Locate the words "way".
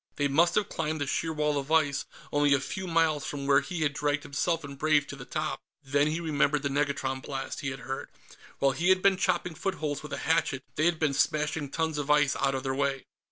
12.73-13.05